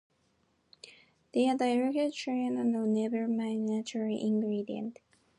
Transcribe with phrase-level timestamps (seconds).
[1.31, 5.01] They are a dialect chain, and neighboring varieties may be mutually intelligible.